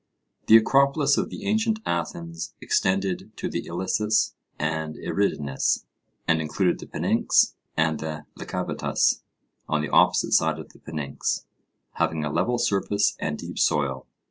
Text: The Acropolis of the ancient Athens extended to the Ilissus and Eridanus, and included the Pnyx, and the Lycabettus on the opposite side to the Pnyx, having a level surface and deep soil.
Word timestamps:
The 0.47 0.57
Acropolis 0.57 1.15
of 1.19 1.29
the 1.29 1.45
ancient 1.45 1.77
Athens 1.85 2.55
extended 2.59 3.31
to 3.37 3.47
the 3.47 3.67
Ilissus 3.67 4.33
and 4.57 4.95
Eridanus, 4.95 5.85
and 6.27 6.41
included 6.41 6.79
the 6.79 6.87
Pnyx, 6.87 7.53
and 7.77 7.99
the 7.99 8.25
Lycabettus 8.35 9.21
on 9.69 9.83
the 9.83 9.89
opposite 9.89 10.31
side 10.31 10.55
to 10.57 10.63
the 10.63 10.79
Pnyx, 10.91 11.43
having 11.91 12.25
a 12.25 12.31
level 12.33 12.57
surface 12.57 13.15
and 13.19 13.37
deep 13.37 13.59
soil. 13.59 14.07